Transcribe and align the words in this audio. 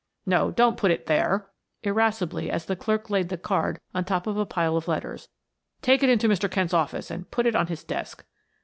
"No, 0.25 0.49
don't 0.49 0.77
put 0.77 0.89
it 0.89 1.05
there," 1.05 1.45
irascibly, 1.83 2.49
as 2.49 2.65
the 2.65 2.75
clerk 2.75 3.11
laid 3.11 3.29
the 3.29 3.37
card 3.37 3.79
on 3.93 4.03
top 4.03 4.25
of 4.25 4.35
a 4.35 4.47
pile 4.47 4.75
of 4.75 4.87
letters. 4.87 5.29
"Take 5.83 6.01
it 6.01 6.09
into 6.09 6.27
Mr. 6.27 6.49
Kent's 6.49 6.73
office 6.73 7.11
and 7.11 7.29
put 7.29 7.45
it 7.45 7.55
on 7.55 7.67
his 7.67 7.83
desk." 7.83 8.25